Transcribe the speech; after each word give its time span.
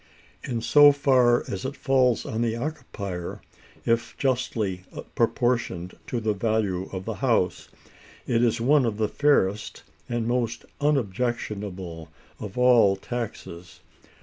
In 0.43 0.61
so 0.61 0.91
far 0.91 1.43
as 1.47 1.63
it 1.63 1.75
falls 1.75 2.25
on 2.25 2.41
the 2.41 2.55
occupier, 2.57 3.39
if 3.85 4.17
justly 4.17 4.81
proportioned 5.13 5.95
to 6.07 6.19
the 6.19 6.33
value 6.33 6.89
of 6.91 7.05
the 7.05 7.13
house, 7.21 7.69
it 8.25 8.43
is 8.43 8.59
one 8.59 8.87
of 8.87 8.97
the 8.97 9.07
fairest 9.07 9.83
and 10.09 10.27
most 10.27 10.65
unobjectionable 10.81 12.09
of 12.39 12.57
all 12.57 12.95
taxes. 12.95 13.81